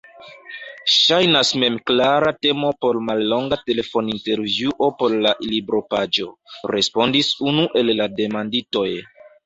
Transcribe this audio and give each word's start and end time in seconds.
Ŝajnas 0.93 1.51
memklara 1.63 2.31
temo 2.47 2.71
por 2.87 2.99
mallonga 3.11 3.61
telefonintervjuo 3.69 4.91
por 5.03 5.17
la 5.27 5.37
libropaĝo, 5.53 6.29
respondis 6.77 7.35
unu 7.53 7.73
el 7.83 7.99
la 8.03 8.15
demanditoj. 8.25 8.93